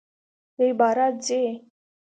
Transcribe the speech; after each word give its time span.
دی 0.57 0.69
باره 0.79 1.07
ځي! 1.25 1.43